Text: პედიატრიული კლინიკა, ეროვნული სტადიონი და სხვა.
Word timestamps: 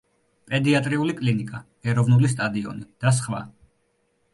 პედიატრიული 0.53 1.15
კლინიკა, 1.21 1.61
ეროვნული 1.95 2.35
სტადიონი 2.35 2.91
და 3.05 3.19
სხვა. 3.23 3.49